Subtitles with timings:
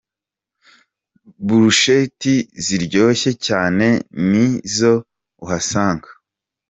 [1.45, 3.87] Burusheti ziryoshye cyane
[4.29, 4.93] ni zo
[5.43, 6.09] uhasanga.